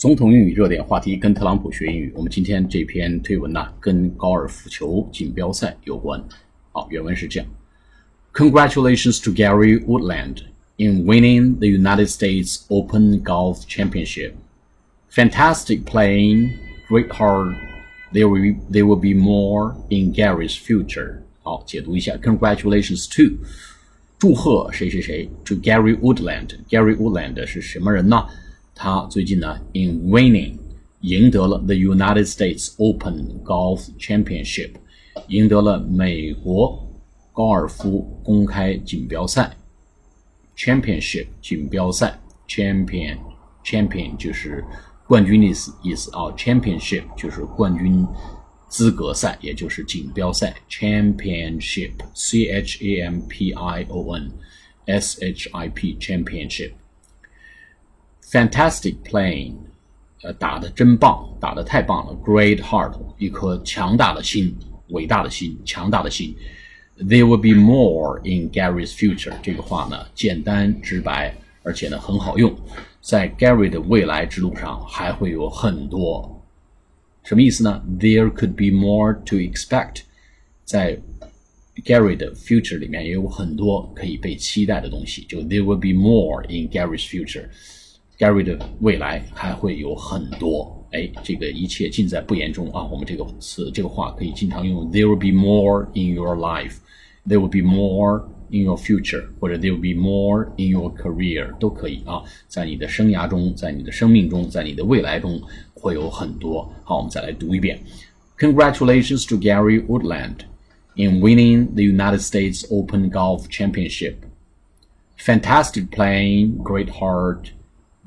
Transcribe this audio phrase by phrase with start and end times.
[0.00, 2.12] 总统英语热点话题，跟特朗普学英语。
[2.14, 6.22] 我们今天这篇推文呢，跟高尔夫球锦标赛有关。
[6.72, 7.48] 好，原文是这样：
[8.34, 10.42] Congratulations to Gary Woodland
[10.76, 14.34] in winning the United States Open Golf Championship.
[15.08, 16.50] Fantastic playing,
[16.90, 17.56] great heart.
[18.12, 21.20] There will there will be more in Gary's future.
[21.42, 23.38] 好，解读一下：Congratulations to，
[24.18, 25.30] 祝贺谁谁谁？
[25.46, 26.50] To Gary Woodland.
[26.68, 28.26] Gary Woodland 是什么人呢？
[28.73, 30.57] 他最近呢，in winning
[31.01, 34.71] 赢得了 the United States Open Golf Championship，
[35.27, 36.87] 赢得了美国
[37.33, 39.55] 高尔夫公开锦标赛
[40.55, 43.17] Championship 锦标赛 Champion
[43.63, 44.63] Champion 就是
[45.07, 48.05] 冠军的意思意思啊，Championship 就是冠军
[48.67, 54.31] 资格赛，也就是锦标赛 Championship C H A M P I O N
[54.85, 56.71] S H I P Championship。
[58.31, 59.55] Fantastic playing，
[60.23, 62.17] 呃，打的真棒，打的太棒了。
[62.23, 64.55] Great heart，一颗强大的心，
[64.87, 66.33] 伟大的心，强大的心。
[66.97, 69.33] There will be more in Gary's future。
[69.43, 72.55] 这个话呢，简单直白，而且呢很好用。
[73.01, 76.41] 在 Gary 的未来之路上，还会有很多。
[77.23, 80.03] 什么意思呢？There could be more to expect。
[80.63, 80.97] 在
[81.83, 85.23] Gary 的 future 里面也有很多可以被期待的东西。
[85.23, 87.49] 就 There will be more in Gary's future。
[88.20, 92.82] Gary 的未来还会有很多，哎，这个一切尽在不言中啊。
[92.84, 96.76] 我们这个词、这个话可以经常用，There will be more in your life,
[97.26, 102.22] there will be more in your future，或者 There will be more in your career 都可以啊。
[102.48, 105.38] 在你的生涯中，在你的生命中，在你的未来中
[105.74, 106.72] 会有很多。
[106.84, 107.78] 好，我们再来读一遍：
[108.38, 110.46] Congratulations to Gary Woodland
[110.94, 114.14] in winning the United States Open Golf Championship.
[115.18, 117.50] Fantastic playing, great heart.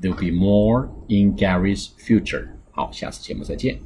[0.00, 2.48] There'll be more in Gary's future.
[2.72, 3.80] 好，下次节目再见。